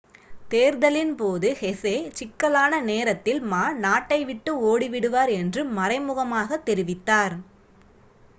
[0.51, 7.37] தேர்தலின் போது ஹெசே சிக்கலான நேரத்தில் மா நாட்டை விட்டு ஓடி விடுவார் என்று மறைமுகமாகத் தெரிவித்தார்